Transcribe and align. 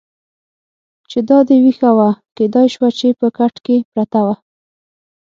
چې 1.09 1.19
دا 1.29 1.37
دې 1.47 1.55
وېښه 1.63 1.91
وه، 1.97 2.09
کېدای 2.37 2.67
شوه 2.73 2.89
چې 2.99 3.07
په 3.19 3.27
کټ 3.37 3.55
کې 3.65 3.77
پرته 3.93 4.19
وه. 4.25 4.35